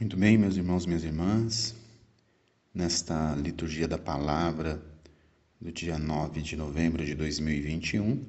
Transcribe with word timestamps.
Muito 0.00 0.16
bem, 0.16 0.38
meus 0.38 0.56
irmãos, 0.56 0.86
minhas 0.86 1.02
irmãs, 1.02 1.74
nesta 2.72 3.34
liturgia 3.34 3.88
da 3.88 3.98
palavra 3.98 4.80
do 5.60 5.72
dia 5.72 5.98
9 5.98 6.40
de 6.40 6.54
novembro 6.54 7.04
de 7.04 7.16
2021, 7.16 8.24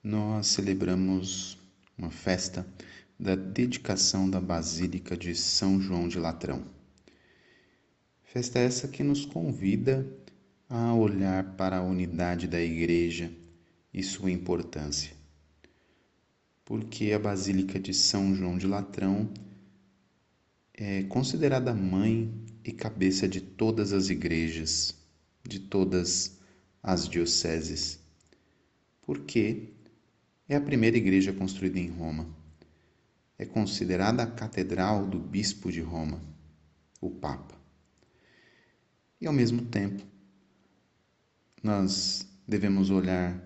nós 0.00 0.46
celebramos 0.46 1.58
uma 1.98 2.12
festa 2.12 2.64
da 3.18 3.34
dedicação 3.34 4.30
da 4.30 4.40
Basílica 4.40 5.16
de 5.16 5.34
São 5.34 5.80
João 5.80 6.06
de 6.06 6.20
Latrão. 6.20 6.62
Festa 8.22 8.60
essa 8.60 8.86
que 8.86 9.02
nos 9.02 9.26
convida 9.26 10.06
a 10.68 10.94
olhar 10.94 11.56
para 11.56 11.78
a 11.78 11.82
unidade 11.82 12.46
da 12.46 12.60
Igreja 12.60 13.28
e 13.92 14.04
sua 14.04 14.30
importância. 14.30 15.10
Porque 16.64 17.10
a 17.10 17.18
Basílica 17.18 17.80
de 17.80 17.92
São 17.92 18.36
João 18.36 18.56
de 18.56 18.68
Latrão 18.68 19.28
é 20.84 21.04
considerada 21.04 21.72
mãe 21.72 22.34
e 22.64 22.72
cabeça 22.72 23.28
de 23.28 23.40
todas 23.40 23.92
as 23.92 24.10
igrejas, 24.10 24.92
de 25.46 25.60
todas 25.60 26.40
as 26.82 27.08
dioceses, 27.08 28.00
porque 29.00 29.74
é 30.48 30.56
a 30.56 30.60
primeira 30.60 30.96
igreja 30.96 31.32
construída 31.32 31.78
em 31.78 31.88
Roma. 31.88 32.26
É 33.38 33.44
considerada 33.44 34.24
a 34.24 34.26
catedral 34.26 35.06
do 35.06 35.20
bispo 35.20 35.70
de 35.70 35.80
Roma, 35.80 36.20
o 37.00 37.10
Papa. 37.10 37.56
E 39.20 39.26
ao 39.28 39.32
mesmo 39.32 39.62
tempo, 39.62 40.02
nós 41.62 42.26
devemos 42.46 42.90
olhar 42.90 43.40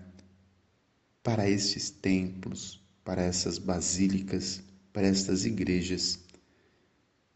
para 1.21 1.47
estes 1.47 1.91
templos, 1.91 2.81
para 3.03 3.21
essas 3.21 3.59
basílicas, 3.59 4.59
para 4.91 5.05
estas 5.05 5.45
igrejas 5.45 6.26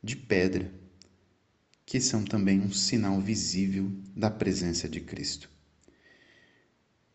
de 0.03 0.15
pedra, 0.15 0.71
que 1.85 1.99
são 1.99 2.23
também 2.23 2.59
um 2.59 2.71
sinal 2.71 3.21
visível 3.21 3.91
da 4.15 4.31
presença 4.31 4.89
de 4.89 4.99
Cristo. 4.99 5.49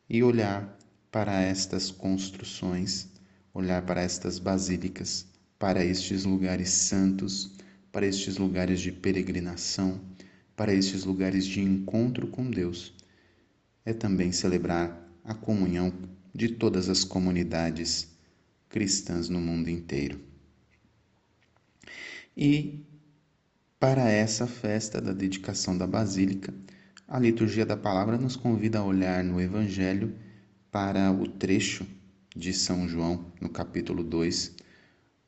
E 0.09 0.23
olhar 0.23 0.79
para 1.11 1.41
estas 1.41 1.91
construções, 1.91 3.09
olhar 3.53 3.83
para 3.83 4.03
estas 4.03 4.39
basílicas, 4.39 5.27
para 5.59 5.85
estes 5.85 6.25
lugares 6.25 6.69
santos, 6.69 7.57
para 7.91 8.07
estes 8.07 8.37
lugares 8.37 8.81
de 8.81 8.93
peregrinação, 8.93 10.01
para 10.55 10.73
estes 10.73 11.05
lugares 11.05 11.45
de 11.47 11.61
encontro 11.61 12.29
com 12.29 12.49
Deus, 12.51 12.95
é 13.85 13.93
também 13.93 14.31
celebrar 14.31 15.11
a 15.25 15.35
comunhão 15.35 15.93
de 16.35 16.51
todas 16.51 16.89
as 16.89 17.03
comunidades 17.03 18.09
cristãs 18.69 19.29
no 19.29 19.41
mundo 19.41 19.71
inteiro. 19.71 20.21
E 22.37 22.85
para 23.81 24.11
essa 24.11 24.47
festa 24.47 25.01
da 25.01 25.13
dedicação 25.13 25.77
da 25.77 25.87
Basílica, 25.87 26.53
a 27.09 27.19
liturgia 27.19 27.65
da 27.65 27.77
palavra 27.77 28.19
nos 28.19 28.37
convida 28.37 28.79
a 28.79 28.85
olhar 28.85 29.25
no 29.25 29.41
Evangelho 29.41 30.15
para 30.71 31.11
o 31.11 31.27
trecho 31.27 31.87
de 32.37 32.53
São 32.53 32.87
João, 32.87 33.33
no 33.41 33.49
capítulo 33.49 34.05
2, 34.05 34.55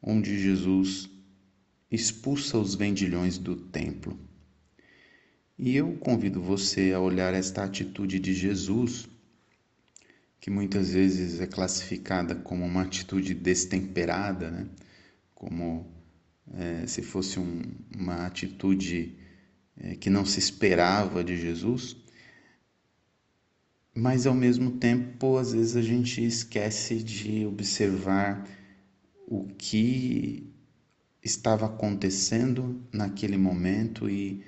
onde 0.03 0.39
Jesus 0.39 1.09
expulsa 1.91 2.59
os 2.59 2.75
vendilhões 2.75 3.39
do 3.39 3.57
templo. 3.57 4.19
E 5.59 5.75
eu 5.75 5.97
convido 5.97 6.43
você 6.43 6.93
a 6.93 7.01
olhar 7.01 7.33
esta 7.33 7.65
atitude 7.65 8.21
de 8.21 8.35
Jesus, 8.35 9.09
que 10.39 10.51
muitas 10.51 10.91
vezes 10.91 11.41
é 11.41 11.47
classificada 11.47 12.35
como 12.35 12.67
uma 12.67 12.83
atitude 12.83 13.33
destemperada, 13.33 14.51
né? 14.51 14.67
como 15.35 15.98
é, 16.55 16.87
se 16.87 17.03
fosse 17.03 17.39
um, 17.39 17.63
uma 17.97 18.27
atitude 18.27 19.17
é, 19.77 19.95
que 19.97 20.11
não 20.11 20.25
se 20.25 20.39
esperava 20.39 21.23
de 21.23 21.37
Jesus, 21.37 21.97
mas 23.95 24.27
ao 24.27 24.35
mesmo 24.35 24.73
tempo, 24.73 25.37
às 25.37 25.53
vezes 25.53 25.77
a 25.77 25.83
gente 25.83 26.25
esquece 26.25 27.03
de 27.03 27.45
observar 27.45 28.49
o 29.27 29.47
que 29.59 30.53
estava 31.23 31.67
acontecendo 31.67 32.81
naquele 32.93 33.37
momento 33.37 34.09
e 34.09 34.45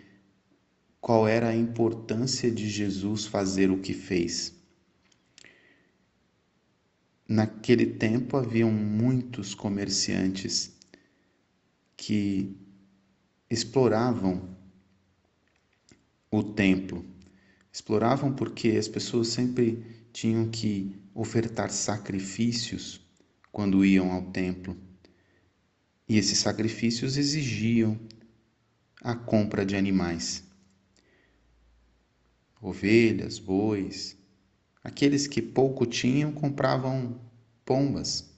qual 1.01 1.27
era 1.27 1.49
a 1.49 1.57
importância 1.57 2.51
de 2.51 2.69
Jesus 2.69 3.27
fazer 3.27 3.71
o 3.71 3.81
que 3.81 3.93
fez. 3.93 4.55
Naquele 7.29 7.87
tempo 7.87 8.37
haviam 8.37 8.71
muitos 8.71 9.55
comerciantes 9.55 10.79
que 12.01 12.57
exploravam 13.51 14.57
o 16.31 16.43
templo. 16.43 17.05
Exploravam 17.71 18.33
porque 18.33 18.71
as 18.71 18.89
pessoas 18.89 19.29
sempre 19.29 19.85
tinham 20.11 20.49
que 20.49 20.97
ofertar 21.15 21.71
sacrifícios 21.71 23.03
quando 23.53 23.85
iam 23.85 24.11
ao 24.13 24.23
templo. 24.31 24.75
E 26.09 26.17
esses 26.17 26.39
sacrifícios 26.39 27.19
exigiam 27.19 28.01
a 29.03 29.15
compra 29.15 29.65
de 29.67 29.77
animais. 29.77 30.43
Ovelhas, 32.63 33.39
bois. 33.39 34.17
Aqueles 34.83 35.27
que 35.27 35.43
pouco 35.43 35.85
tinham 35.85 36.33
compravam 36.33 37.21
pombas 37.63 38.30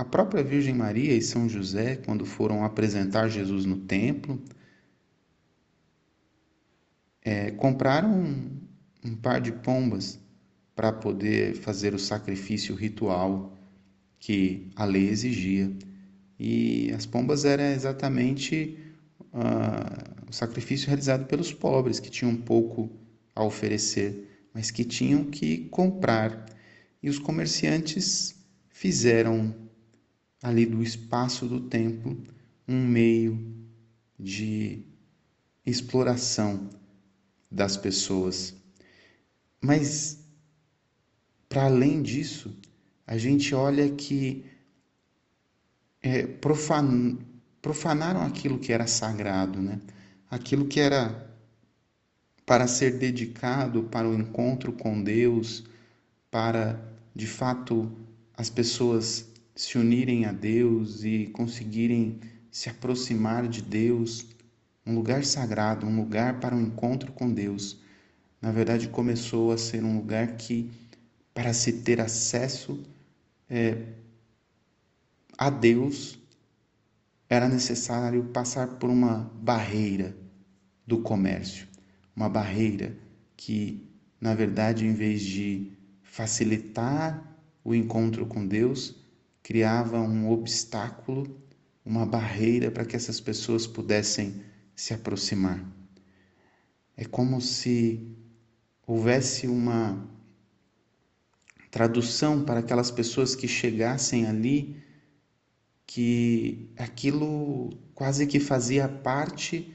a 0.00 0.04
própria 0.04 0.42
Virgem 0.42 0.72
Maria 0.72 1.14
e 1.14 1.20
São 1.20 1.46
José, 1.46 1.96
quando 1.96 2.24
foram 2.24 2.64
apresentar 2.64 3.28
Jesus 3.28 3.66
no 3.66 3.76
templo, 3.80 4.42
é, 7.20 7.50
compraram 7.50 8.10
um, 8.10 8.60
um 9.04 9.14
par 9.14 9.42
de 9.42 9.52
pombas 9.52 10.18
para 10.74 10.90
poder 10.90 11.54
fazer 11.54 11.92
o 11.92 11.98
sacrifício 11.98 12.74
ritual 12.74 13.54
que 14.18 14.70
a 14.74 14.86
lei 14.86 15.06
exigia. 15.06 15.70
E 16.38 16.90
as 16.96 17.04
pombas 17.04 17.44
eram 17.44 17.64
exatamente 17.64 18.78
uh, 19.34 20.30
o 20.30 20.32
sacrifício 20.32 20.86
realizado 20.86 21.26
pelos 21.26 21.52
pobres, 21.52 22.00
que 22.00 22.08
tinham 22.08 22.34
pouco 22.36 22.90
a 23.36 23.44
oferecer, 23.44 24.48
mas 24.54 24.70
que 24.70 24.82
tinham 24.82 25.24
que 25.24 25.68
comprar. 25.68 26.46
E 27.02 27.10
os 27.10 27.18
comerciantes 27.18 28.34
fizeram 28.70 29.68
ali 30.42 30.66
do 30.66 30.82
espaço 30.82 31.46
do 31.46 31.60
templo 31.60 32.16
um 32.66 32.86
meio 32.86 33.66
de 34.18 34.84
exploração 35.66 36.70
das 37.50 37.76
pessoas. 37.76 38.54
Mas, 39.60 40.24
para 41.48 41.64
além 41.64 42.00
disso, 42.00 42.56
a 43.06 43.18
gente 43.18 43.54
olha 43.54 43.90
que 43.90 44.44
é, 46.02 46.26
profan, 46.26 47.18
profanaram 47.60 48.22
aquilo 48.22 48.58
que 48.58 48.72
era 48.72 48.86
sagrado, 48.86 49.60
né? 49.60 49.80
aquilo 50.30 50.66
que 50.66 50.80
era 50.80 51.28
para 52.46 52.66
ser 52.66 52.98
dedicado 52.98 53.84
para 53.84 54.08
o 54.08 54.14
encontro 54.14 54.72
com 54.72 55.02
Deus, 55.02 55.64
para 56.30 56.80
de 57.14 57.26
fato 57.26 57.90
as 58.36 58.48
pessoas 58.48 59.29
se 59.60 59.76
unirem 59.76 60.24
a 60.24 60.32
Deus 60.32 61.04
e 61.04 61.26
conseguirem 61.26 62.18
se 62.50 62.70
aproximar 62.70 63.46
de 63.46 63.60
Deus, 63.60 64.26
um 64.86 64.94
lugar 64.94 65.22
sagrado, 65.22 65.86
um 65.86 65.94
lugar 65.94 66.40
para 66.40 66.56
um 66.56 66.62
encontro 66.62 67.12
com 67.12 67.30
Deus, 67.30 67.78
na 68.40 68.50
verdade 68.50 68.88
começou 68.88 69.52
a 69.52 69.58
ser 69.58 69.84
um 69.84 69.98
lugar 69.98 70.38
que, 70.38 70.70
para 71.34 71.52
se 71.52 71.74
ter 71.74 72.00
acesso 72.00 72.82
é, 73.50 73.84
a 75.36 75.50
Deus, 75.50 76.18
era 77.28 77.46
necessário 77.46 78.24
passar 78.32 78.66
por 78.66 78.88
uma 78.88 79.30
barreira 79.42 80.16
do 80.86 81.02
comércio, 81.02 81.68
uma 82.16 82.30
barreira 82.30 82.96
que, 83.36 83.86
na 84.18 84.34
verdade, 84.34 84.86
em 84.86 84.94
vez 84.94 85.20
de 85.20 85.70
facilitar 86.02 87.22
o 87.62 87.74
encontro 87.74 88.24
com 88.24 88.46
Deus, 88.46 88.99
criava 89.50 90.00
um 90.00 90.30
obstáculo, 90.30 91.26
uma 91.84 92.06
barreira 92.06 92.70
para 92.70 92.84
que 92.84 92.94
essas 92.94 93.20
pessoas 93.20 93.66
pudessem 93.66 94.44
se 94.76 94.94
aproximar. 94.94 95.60
É 96.96 97.04
como 97.04 97.40
se 97.40 98.16
houvesse 98.86 99.48
uma 99.48 100.08
tradução 101.68 102.44
para 102.44 102.60
aquelas 102.60 102.92
pessoas 102.92 103.34
que 103.34 103.48
chegassem 103.48 104.24
ali 104.24 104.80
que 105.84 106.70
aquilo 106.76 107.70
quase 107.92 108.28
que 108.28 108.38
fazia 108.38 108.88
parte 108.88 109.74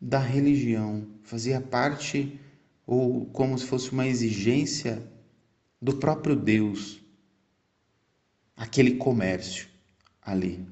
da 0.00 0.18
religião, 0.18 1.06
fazia 1.24 1.60
parte 1.60 2.40
ou 2.86 3.26
como 3.26 3.58
se 3.58 3.66
fosse 3.66 3.92
uma 3.92 4.06
exigência 4.06 5.06
do 5.78 5.96
próprio 5.96 6.34
Deus 6.34 7.06
aquele 8.58 8.96
comércio 8.96 9.68
ali. 10.20 10.66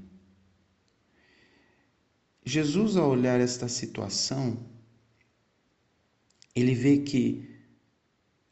Jesus, 2.44 2.96
ao 2.96 3.10
olhar 3.10 3.40
esta 3.40 3.68
situação, 3.68 4.58
ele 6.54 6.74
vê 6.74 6.98
que 6.98 7.48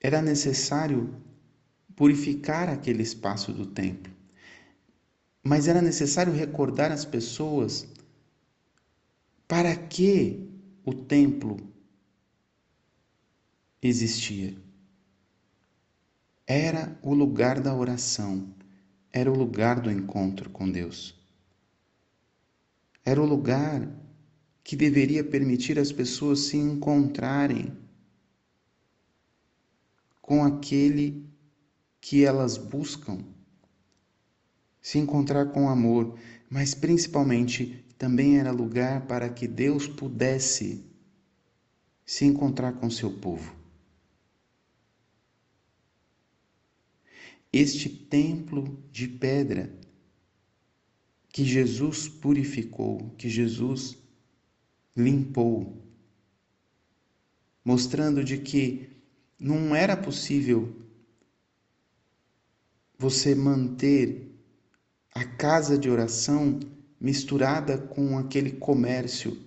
era 0.01 0.23
necessário 0.23 1.21
purificar 1.97 2.69
aquele 2.69 3.03
espaço 3.03 3.53
do 3.53 3.67
templo. 3.67 4.13
Mas 5.43 5.69
era 5.69 5.83
necessário 5.83 6.33
recordar 6.33 6.91
as 6.91 7.05
pessoas 7.05 7.87
para 9.47 9.77
que 9.77 10.49
o 10.85 10.95
templo 10.95 11.57
existia. 13.83 14.57
Era 16.47 16.99
o 17.03 17.15
lugar 17.15 17.61
da 17.61 17.75
oração, 17.75 18.55
era 19.17 19.31
o 19.31 19.37
lugar 19.37 19.79
do 19.79 19.93
encontro 19.93 20.51
com 20.51 20.69
Deus. 20.69 21.15
Era 23.05 23.23
o 23.23 23.25
lugar 23.25 23.89
que 24.65 24.75
deveria 24.75 25.23
permitir 25.23 25.79
as 25.79 25.93
pessoas 25.93 26.41
se 26.41 26.57
encontrarem 26.57 27.73
com 30.21 30.45
aquele 30.45 31.25
que 32.01 32.25
elas 32.25 32.59
buscam, 32.59 33.25
se 34.83 34.99
encontrar 34.99 35.53
com 35.53 35.69
amor, 35.69 36.19
mas 36.51 36.75
principalmente 36.75 37.85
também 37.97 38.39
era 38.39 38.51
lugar 38.51 39.07
para 39.07 39.29
que 39.29 39.47
Deus 39.47 39.87
pudesse 39.87 40.85
se 42.05 42.25
encontrar 42.25 42.73
com 42.73 42.91
seu 42.91 43.13
povo. 43.13 43.55
Este 47.57 47.89
templo 47.89 48.85
de 48.91 49.07
pedra 49.07 49.73
que 51.29 51.45
Jesus 51.45 52.09
purificou, 52.09 53.15
que 53.17 53.29
Jesus 53.29 53.97
limpou, 54.97 55.81
mostrando 57.65 58.25
de 58.25 58.39
que 58.39 58.91
não 59.39 59.73
era 59.73 59.97
possível 59.97 60.75
você 62.99 63.37
manter 63.37 64.37
a 65.15 65.25
casa 65.25 65.79
de 65.79 65.89
oração 65.89 66.59
misturada 67.01 67.79
com 67.79 68.19
aquele 68.19 68.51
comércio. 68.51 69.41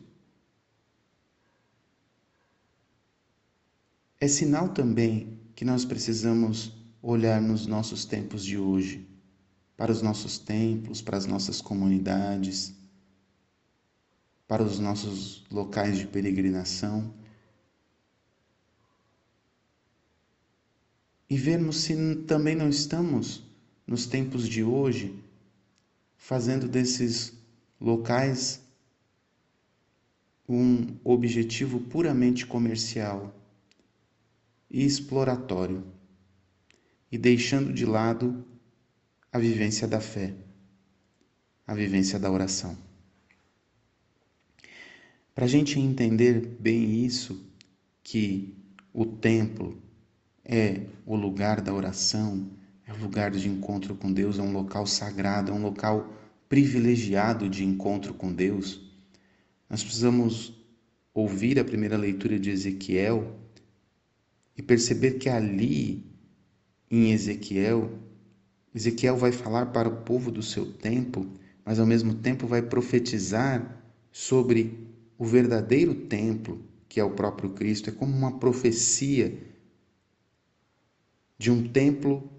É 4.18 4.30
sinal 4.30 4.69
também 4.69 5.42
que 5.53 5.65
nós 5.65 5.83
precisamos 5.83 6.87
olhar 7.09 7.42
nos 7.42 7.65
nossos 7.65 8.04
tempos 8.04 8.44
de 8.44 8.57
hoje, 8.57 9.07
para 9.77 9.92
os 9.92 10.01
nossos 10.01 10.38
templos, 10.38 11.01
para 11.01 11.18
as 11.18 11.25
nossas 11.25 11.62
comunidades, 11.62 12.74
para 14.45 14.62
os 14.62 14.77
nossos 14.77 15.45
locais 15.50 15.98
de 15.98 16.06
peregrinação 16.06 17.13
e 21.30 21.38
vermos 21.38 21.77
se 21.77 21.95
também 22.27 22.56
não 22.56 22.69
estamos, 22.69 23.44
nos 23.86 24.06
tempos 24.06 24.48
de 24.48 24.63
hoje, 24.63 25.18
fazendo 26.18 26.68
desses 26.68 27.33
locais 27.80 28.62
um 30.48 30.98
objetivo 31.06 31.80
puramente 31.80 32.45
comercial 32.45 33.33
e 34.69 34.86
exploratório, 34.86 35.83
e 37.12 37.18
deixando 37.18 37.74
de 37.74 37.86
lado 37.86 38.45
a 39.31 39.39
vivência 39.39 39.88
da 39.88 40.00
fé, 40.00 40.33
a 41.65 41.74
vivência 41.74 42.19
da 42.19 42.31
oração. 42.31 42.77
Para 45.33 45.45
a 45.45 45.48
gente 45.48 45.80
entender 45.80 46.57
bem 46.59 47.06
isso, 47.06 47.45
que 48.01 48.56
o 48.94 49.06
templo, 49.06 49.77
é 50.44 50.88
o 51.06 51.15
lugar 51.15 51.59
da 51.62 51.74
oração, 51.74 52.50
é 52.86 52.94
o 52.94 52.98
lugar 52.98 53.31
de 53.31 53.50
encontro 53.50 53.94
com 53.95 54.12
Deus, 54.12 54.39
é 54.39 54.42
um 54.42 54.53
local 54.53 54.88
sagrado, 54.88 55.51
é 55.51 55.53
um 55.53 55.62
local 55.62 56.13
privilegiado 56.48 57.50
de 57.50 57.65
encontro 57.65 58.13
com 58.13 58.31
Deus. 58.31 58.81
Nós 59.69 59.83
precisamos 59.83 60.53
ouvir 61.13 61.60
a 61.60 61.65
primeira 61.65 61.98
leitura 61.98 62.39
de 62.39 62.50
Ezequiel 62.50 63.38
e 64.56 64.62
perceber 64.62 65.13
que 65.19 65.27
ali, 65.27 66.06
em 66.89 67.12
Ezequiel, 67.12 67.92
Ezequiel 68.78 69.18
vai 69.18 69.31
falar 69.31 69.68
para 69.68 69.89
o 69.89 70.04
povo 70.04 70.30
do 70.30 70.44
seu 70.44 70.72
tempo, 70.72 71.25
mas 71.66 71.80
ao 71.80 71.86
mesmo 71.86 72.13
tempo 72.13 72.45
vai 72.45 72.62
profetizar 72.62 73.84
sobre 74.12 74.88
o 75.18 75.25
verdadeiro 75.25 75.95
templo, 75.95 76.63
que 76.88 77.00
é 77.00 77.04
o 77.04 77.12
próprio 77.12 77.50
Cristo. 77.50 77.89
É 77.89 77.94
como 77.94 78.16
uma 78.16 78.39
profecia 78.39 79.36
de 81.38 81.51
um 81.51 81.68
templo 81.68 82.30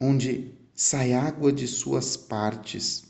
onde 0.00 0.54
sai 0.74 1.12
água 1.12 1.52
de 1.52 1.68
suas 1.68 2.16
partes. 2.16 3.04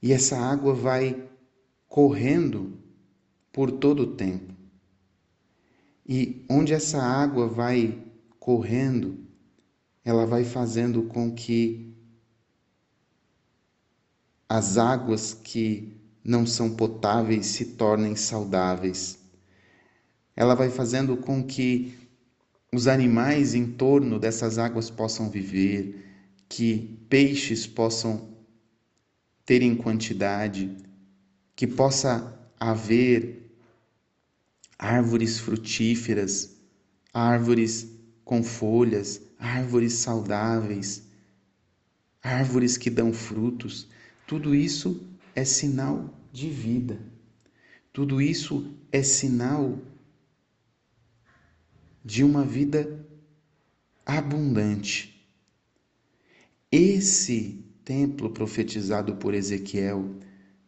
E 0.00 0.12
essa 0.12 0.38
água 0.38 0.74
vai 0.74 1.28
correndo 1.86 2.72
por 3.52 3.70
todo 3.70 4.04
o 4.04 4.14
templo. 4.14 4.56
E 6.06 6.44
onde 6.48 6.72
essa 6.72 7.02
água 7.02 7.46
vai 7.46 8.02
correndo, 8.38 9.27
ela 10.04 10.26
vai 10.26 10.44
fazendo 10.44 11.02
com 11.04 11.34
que 11.34 11.94
as 14.48 14.78
águas 14.78 15.34
que 15.34 15.96
não 16.24 16.46
são 16.46 16.74
potáveis 16.74 17.46
se 17.46 17.64
tornem 17.64 18.16
saudáveis. 18.16 19.18
Ela 20.34 20.54
vai 20.54 20.70
fazendo 20.70 21.16
com 21.16 21.42
que 21.42 21.94
os 22.72 22.86
animais 22.86 23.54
em 23.54 23.72
torno 23.72 24.18
dessas 24.18 24.58
águas 24.58 24.90
possam 24.90 25.30
viver, 25.30 26.04
que 26.48 26.98
peixes 27.08 27.66
possam 27.66 28.28
ter 29.44 29.62
em 29.62 29.74
quantidade, 29.74 30.76
que 31.56 31.66
possa 31.66 32.38
haver 32.60 33.50
árvores 34.78 35.38
frutíferas, 35.38 36.56
árvores 37.12 37.88
com 38.24 38.42
folhas, 38.42 39.20
árvores 39.38 39.94
saudáveis, 39.94 41.02
árvores 42.22 42.76
que 42.76 42.90
dão 42.90 43.12
frutos. 43.12 43.88
Tudo 44.26 44.54
isso 44.54 45.06
é 45.34 45.44
sinal 45.44 46.12
de 46.32 46.50
vida. 46.50 47.00
Tudo 47.92 48.20
isso 48.20 48.74
é 48.90 49.02
sinal 49.02 49.78
de 52.04 52.24
uma 52.24 52.44
vida 52.44 53.06
abundante. 54.04 55.14
Esse 56.70 57.64
templo 57.84 58.30
profetizado 58.30 59.16
por 59.16 59.34
Ezequiel 59.34 60.16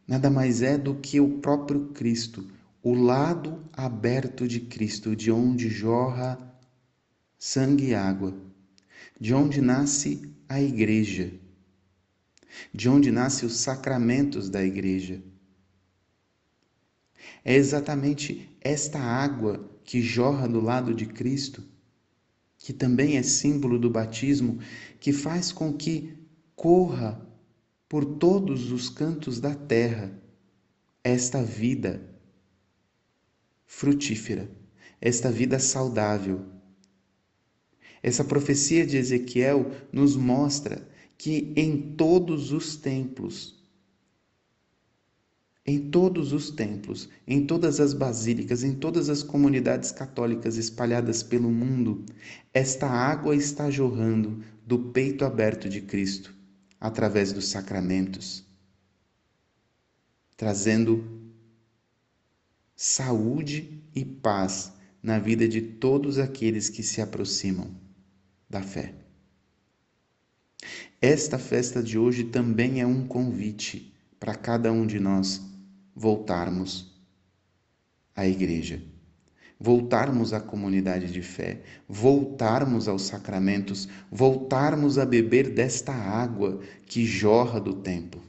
nada 0.07 0.31
mais 0.31 0.63
é 0.63 0.77
do 0.77 0.95
que 0.97 1.21
o 1.21 1.39
próprio 1.39 1.89
Cristo, 1.89 2.49
o 2.83 2.95
lado 2.95 3.63
aberto 3.73 4.49
de 4.49 4.61
Cristo, 4.61 5.15
de 5.15 5.31
onde 5.31 5.69
jorra 5.69 6.39
sangue 7.39 7.89
e 7.89 7.95
água, 7.95 8.35
de 9.21 9.35
onde 9.35 9.61
nasce 9.61 10.35
a 10.49 10.61
igreja, 10.61 11.31
de 12.73 12.89
onde 12.89 13.11
nascem 13.11 13.47
os 13.47 13.59
sacramentos 13.59 14.49
da 14.49 14.65
igreja. 14.65 15.23
É 17.45 17.55
exatamente 17.55 18.57
esta 18.61 18.99
água 18.99 19.71
que 19.85 20.01
jorra 20.01 20.49
do 20.49 20.61
lado 20.61 20.95
de 20.95 21.05
Cristo, 21.05 21.63
que 22.57 22.73
também 22.73 23.17
é 23.17 23.23
símbolo 23.23 23.79
do 23.79 23.91
batismo, 23.91 24.59
que 24.99 25.13
faz 25.13 25.53
com 25.53 25.73
que 25.73 26.17
corra 26.57 27.21
por 27.89 28.05
todos 28.05 28.73
os 28.73 28.89
cantos 28.89 29.39
da 29.39 29.55
terra 29.55 30.13
esta 31.03 31.43
vida 31.43 32.09
frutífera, 33.67 34.51
esta 35.01 35.31
vida 35.31 35.59
saudável. 35.59 36.60
Essa 38.03 38.25
profecia 38.25 38.87
de 38.87 38.97
Ezequiel 38.97 39.71
nos 39.93 40.17
mostra 40.17 40.89
que 41.19 41.53
em 41.55 41.95
todos 41.97 42.53
os 42.53 42.77
templos 42.77 43.61
em 45.71 45.91
todos 45.91 46.33
os 46.33 46.51
templos, 46.51 47.09
em 47.27 47.47
todas 47.47 47.79
as 47.81 47.93
basílicas, 47.93 48.65
em 48.65 48.75
todas 48.75 49.09
as 49.09 49.23
comunidades 49.23 49.93
católicas 49.93 50.57
espalhadas 50.57 51.23
pelo 51.23 51.51
mundo, 51.51 52.05
esta 52.53 52.89
água 52.89 53.37
está 53.37 53.71
jorrando 53.71 54.43
do 54.67 54.79
peito 54.91 55.25
aberto 55.25 55.69
de 55.69 55.83
Cristo, 55.83 56.35
através 56.81 57.33
dos 57.33 57.49
sacramentos, 57.49 58.45
trazendo 60.37 61.05
saúde 62.75 63.83
e 63.95 64.05
paz 64.05 64.73
na 65.03 65.19
vida 65.19 65.47
de 65.47 65.61
todos 65.61 66.19
aqueles 66.19 66.69
que 66.69 66.83
se 66.83 67.01
aproximam 67.01 67.71
da 68.51 68.61
fé. 68.61 68.93
Esta 71.01 71.39
festa 71.39 71.83
de 71.83 71.97
hoje 71.97 72.25
também 72.25 72.81
é 72.81 72.87
um 72.87 73.07
convite 73.07 73.95
para 74.19 74.35
cada 74.35 74.71
um 74.73 74.85
de 74.85 74.99
nós 74.99 75.41
voltarmos 75.95 77.01
à 78.15 78.27
igreja, 78.27 78.83
voltarmos 79.59 80.33
à 80.35 80.41
comunidade 80.41 81.11
de 81.11 81.23
fé, 81.23 81.63
voltarmos 81.89 82.89
aos 82.89 83.03
sacramentos, 83.03 83.89
voltarmos 84.11 84.99
a 84.99 85.07
beber 85.07 85.55
desta 85.55 85.93
água 85.93 86.61
que 86.85 87.07
jorra 87.07 87.61
do 87.61 87.75
templo. 87.75 88.23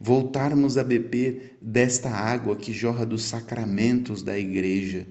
Voltarmos 0.00 0.76
a 0.76 0.84
beber 0.84 1.56
desta 1.62 2.10
água 2.10 2.56
que 2.56 2.72
jorra 2.72 3.06
dos 3.06 3.22
sacramentos 3.22 4.22
da 4.22 4.38
igreja, 4.38 5.06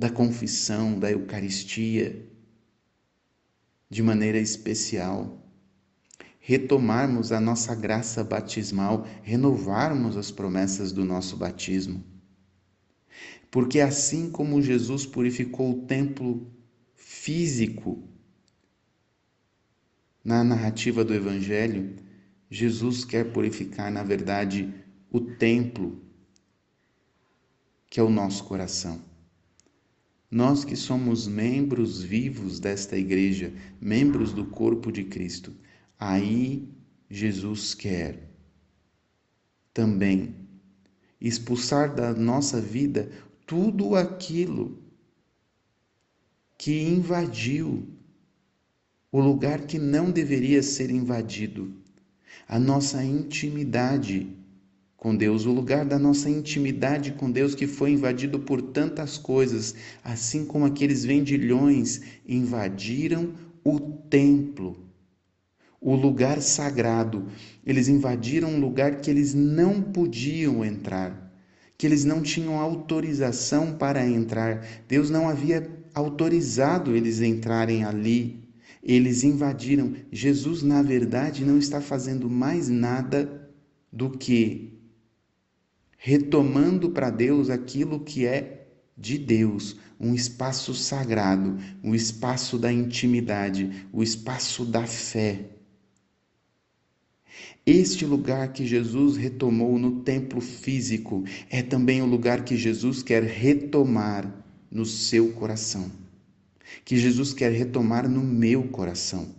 da 0.00 0.08
confissão, 0.08 0.98
da 0.98 1.10
Eucaristia, 1.10 2.26
de 3.90 4.02
maneira 4.02 4.38
especial 4.38 5.40
retomarmos 6.40 7.32
a 7.32 7.38
nossa 7.38 7.74
graça 7.74 8.24
batismal, 8.24 9.06
renovarmos 9.22 10.16
as 10.16 10.30
promessas 10.30 10.90
do 10.90 11.04
nosso 11.04 11.36
batismo. 11.36 12.02
Porque 13.50 13.78
assim 13.78 14.30
como 14.30 14.62
Jesus 14.62 15.04
purificou 15.04 15.70
o 15.70 15.86
templo 15.86 16.50
físico 16.94 18.02
na 20.24 20.42
narrativa 20.42 21.04
do 21.04 21.12
Evangelho, 21.12 21.94
Jesus 22.50 23.04
quer 23.04 23.32
purificar, 23.32 23.92
na 23.92 24.02
verdade, 24.02 24.72
o 25.10 25.20
templo, 25.20 26.02
que 27.90 28.00
é 28.00 28.02
o 28.02 28.08
nosso 28.08 28.44
coração. 28.44 29.09
Nós 30.30 30.64
que 30.64 30.76
somos 30.76 31.26
membros 31.26 32.02
vivos 32.02 32.60
desta 32.60 32.96
igreja, 32.96 33.52
membros 33.80 34.32
do 34.32 34.46
corpo 34.46 34.92
de 34.92 35.04
Cristo, 35.04 35.52
Aí 36.00 36.66
Jesus 37.10 37.74
quer 37.74 38.26
também 39.74 40.34
expulsar 41.20 41.94
da 41.94 42.14
nossa 42.14 42.58
vida 42.58 43.12
tudo 43.46 43.94
aquilo 43.94 44.82
que 46.56 46.80
invadiu 46.80 47.86
o 49.12 49.20
lugar 49.20 49.66
que 49.66 49.78
não 49.78 50.10
deveria 50.10 50.62
ser 50.62 50.90
invadido, 50.90 51.74
a 52.48 52.58
nossa 52.58 53.04
intimidade 53.04 54.34
com 55.00 55.16
Deus, 55.16 55.46
o 55.46 55.52
lugar 55.52 55.86
da 55.86 55.98
nossa 55.98 56.28
intimidade 56.28 57.12
com 57.12 57.30
Deus 57.30 57.54
que 57.54 57.66
foi 57.66 57.92
invadido 57.92 58.38
por 58.38 58.60
tantas 58.60 59.16
coisas, 59.16 59.74
assim 60.04 60.44
como 60.44 60.66
aqueles 60.66 61.06
vendilhões 61.06 62.02
invadiram 62.28 63.32
o 63.64 63.80
templo 63.80 64.90
o 65.80 65.94
lugar 65.94 66.42
sagrado. 66.42 67.24
Eles 67.64 67.88
invadiram 67.88 68.50
um 68.50 68.60
lugar 68.60 69.00
que 69.00 69.10
eles 69.10 69.32
não 69.32 69.80
podiam 69.80 70.62
entrar, 70.62 71.34
que 71.78 71.86
eles 71.86 72.04
não 72.04 72.20
tinham 72.20 72.60
autorização 72.60 73.72
para 73.72 74.06
entrar. 74.06 74.66
Deus 74.86 75.08
não 75.08 75.26
havia 75.26 75.66
autorizado 75.94 76.94
eles 76.94 77.22
entrarem 77.22 77.84
ali. 77.84 78.46
Eles 78.82 79.24
invadiram. 79.24 79.94
Jesus, 80.12 80.62
na 80.62 80.82
verdade, 80.82 81.42
não 81.42 81.56
está 81.56 81.80
fazendo 81.80 82.28
mais 82.28 82.68
nada 82.68 83.50
do 83.90 84.10
que 84.10 84.79
retomando 86.02 86.90
para 86.90 87.10
Deus 87.10 87.50
aquilo 87.50 88.00
que 88.00 88.24
é 88.24 88.66
de 88.96 89.18
Deus, 89.18 89.76
um 90.00 90.14
espaço 90.14 90.74
sagrado, 90.74 91.58
o 91.82 91.90
um 91.90 91.94
espaço 91.94 92.58
da 92.58 92.72
intimidade, 92.72 93.86
o 93.92 94.00
um 94.00 94.02
espaço 94.02 94.64
da 94.64 94.86
fé. 94.86 95.50
Este 97.66 98.06
lugar 98.06 98.50
que 98.54 98.66
Jesus 98.66 99.18
retomou 99.18 99.78
no 99.78 100.00
templo 100.00 100.40
físico 100.40 101.22
é 101.50 101.62
também 101.62 102.00
o 102.00 102.06
lugar 102.06 102.44
que 102.44 102.56
Jesus 102.56 103.02
quer 103.02 103.22
retomar 103.22 104.42
no 104.70 104.86
seu 104.86 105.32
coração, 105.32 105.92
que 106.82 106.96
Jesus 106.96 107.34
quer 107.34 107.52
retomar 107.52 108.08
no 108.08 108.22
meu 108.22 108.64
coração. 108.68 109.34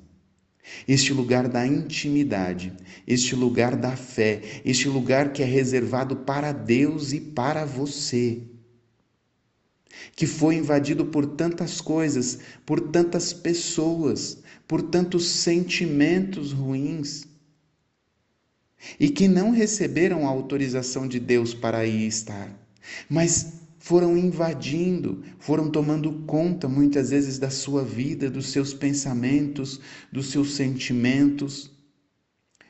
Este 0.87 1.13
lugar 1.13 1.47
da 1.47 1.65
intimidade, 1.65 2.73
este 3.07 3.35
lugar 3.35 3.75
da 3.75 3.95
fé, 3.95 4.61
este 4.63 4.87
lugar 4.87 5.33
que 5.33 5.41
é 5.41 5.45
reservado 5.45 6.17
para 6.17 6.51
Deus 6.51 7.13
e 7.13 7.19
para 7.19 7.65
você, 7.65 8.41
que 10.15 10.27
foi 10.27 10.55
invadido 10.55 11.05
por 11.05 11.25
tantas 11.25 11.81
coisas, 11.81 12.39
por 12.65 12.79
tantas 12.79 13.33
pessoas, 13.33 14.37
por 14.67 14.81
tantos 14.81 15.25
sentimentos 15.25 16.51
ruins 16.51 17.27
e 18.99 19.09
que 19.09 19.27
não 19.27 19.51
receberam 19.51 20.25
a 20.25 20.29
autorização 20.29 21.07
de 21.07 21.19
Deus 21.19 21.53
para 21.53 21.79
aí 21.79 22.07
estar, 22.07 22.49
mas 23.09 23.61
foram 23.81 24.15
invadindo, 24.15 25.23
foram 25.39 25.67
tomando 25.71 26.13
conta 26.27 26.69
muitas 26.69 27.09
vezes 27.09 27.39
da 27.39 27.49
sua 27.49 27.83
vida, 27.83 28.29
dos 28.29 28.51
seus 28.51 28.75
pensamentos, 28.75 29.81
dos 30.11 30.29
seus 30.29 30.53
sentimentos, 30.53 31.71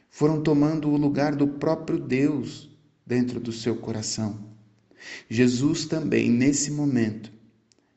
foram 0.09 0.41
tomando 0.41 0.87
o 0.87 0.95
lugar 0.95 1.35
do 1.35 1.45
próprio 1.45 1.99
Deus 1.99 2.69
dentro 3.05 3.41
do 3.41 3.51
seu 3.51 3.75
coração. 3.75 4.55
Jesus 5.29 5.85
também, 5.85 6.29
nesse 6.29 6.71
momento, 6.71 7.29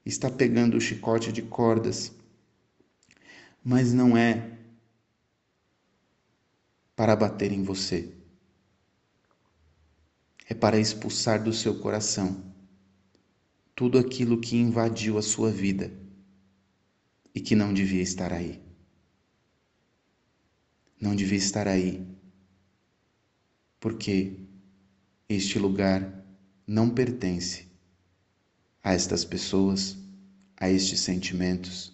está 0.04 0.28
pegando 0.28 0.76
o 0.76 0.80
chicote 0.80 1.30
de 1.30 1.42
cordas, 1.42 2.10
mas 3.62 3.92
não 3.92 4.16
é 4.16 4.58
para 6.96 7.14
bater 7.14 7.52
em 7.52 7.62
você. 7.62 8.12
É 10.48 10.52
para 10.52 10.80
expulsar 10.80 11.40
do 11.40 11.52
seu 11.52 11.78
coração 11.78 12.53
tudo 13.74 13.98
aquilo 13.98 14.40
que 14.40 14.56
invadiu 14.56 15.18
a 15.18 15.22
sua 15.22 15.50
vida 15.50 15.92
e 17.34 17.40
que 17.40 17.56
não 17.56 17.74
devia 17.74 18.02
estar 18.02 18.32
aí. 18.32 18.62
Não 21.00 21.14
devia 21.14 21.38
estar 21.38 21.66
aí, 21.66 22.06
porque 23.80 24.38
este 25.28 25.58
lugar 25.58 26.24
não 26.66 26.88
pertence 26.88 27.66
a 28.82 28.94
estas 28.94 29.24
pessoas, 29.24 29.96
a 30.56 30.70
estes 30.70 31.00
sentimentos, 31.00 31.92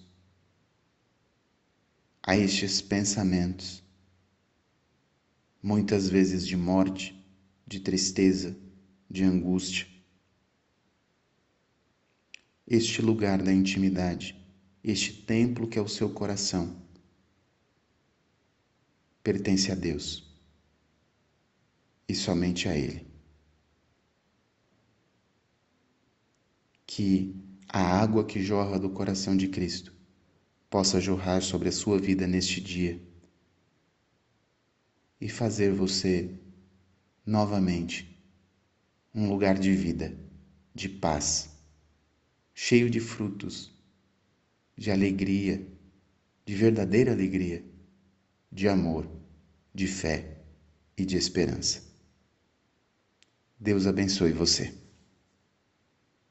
a 2.23 2.37
estes 2.37 2.81
pensamentos 2.81 3.83
muitas 5.63 6.09
vezes 6.09 6.47
de 6.47 6.57
morte, 6.57 7.15
de 7.67 7.81
tristeza, 7.81 8.57
de 9.09 9.25
angústia. 9.25 9.90
Este 12.71 13.03
lugar 13.03 13.43
da 13.43 13.53
intimidade, 13.53 14.41
este 14.85 15.13
templo 15.13 15.67
que 15.67 15.77
é 15.77 15.83
o 15.83 15.89
seu 15.89 16.09
coração, 16.09 16.81
pertence 19.25 19.73
a 19.73 19.75
Deus 19.75 20.33
e 22.09 22.15
somente 22.15 22.69
a 22.69 22.77
Ele. 22.77 23.05
Que 26.87 27.35
a 27.69 27.81
água 27.81 28.25
que 28.25 28.41
jorra 28.41 28.79
do 28.79 28.91
coração 28.91 29.37
de 29.37 29.49
Cristo 29.49 29.93
possa 30.71 31.01
jorrar 31.01 31.43
sobre 31.43 31.71
a 31.71 31.73
sua 31.73 31.99
vida 31.99 32.25
neste 32.25 32.61
dia 32.61 33.03
e 35.21 35.29
fazer 35.29 35.73
você 35.73 36.39
novamente 37.27 38.17
um 39.13 39.29
lugar 39.29 39.59
de 39.59 39.73
vida, 39.75 40.17
de 40.73 40.89
paz, 40.89 41.50
cheio 42.63 42.91
de 42.91 43.01
frutos, 43.01 43.73
de 44.77 44.91
alegria, 44.91 45.67
de 46.45 46.55
verdadeira 46.55 47.11
alegria, 47.11 47.65
de 48.53 48.69
amor, 48.69 49.11
de 49.75 49.87
fé 49.87 50.43
e 50.95 51.07
de 51.07 51.17
esperança. 51.17 51.83
Deus 53.59 53.87
abençoe 53.87 54.33
você. 54.33 54.75